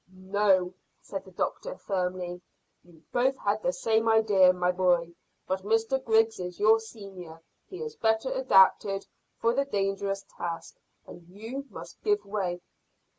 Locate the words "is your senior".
6.39-7.39